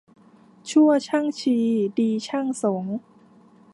[0.69, 1.55] ชั่วช่างชี
[1.97, 2.97] ดีช่างสงฆ์